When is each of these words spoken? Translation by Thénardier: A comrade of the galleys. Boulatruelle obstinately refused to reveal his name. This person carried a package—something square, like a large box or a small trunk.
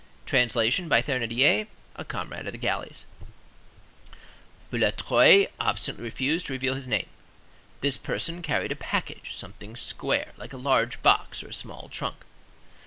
Translation 0.25 0.87
by 0.89 1.03
Thénardier: 1.03 1.67
A 1.95 2.03
comrade 2.03 2.47
of 2.47 2.53
the 2.53 2.57
galleys. 2.57 3.05
Boulatruelle 4.71 5.49
obstinately 5.59 6.03
refused 6.05 6.47
to 6.47 6.53
reveal 6.53 6.73
his 6.73 6.87
name. 6.87 7.05
This 7.81 7.97
person 7.97 8.41
carried 8.41 8.71
a 8.71 8.75
package—something 8.75 9.75
square, 9.75 10.31
like 10.37 10.53
a 10.53 10.57
large 10.57 11.03
box 11.03 11.43
or 11.43 11.49
a 11.49 11.53
small 11.53 11.87
trunk. 11.87 12.15